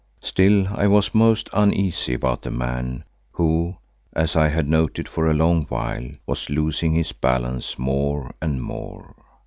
[0.23, 3.03] Still I was most uneasy about the man
[3.33, 3.75] who,
[4.13, 9.13] as I had noted for a long while, was losing his balance more and more.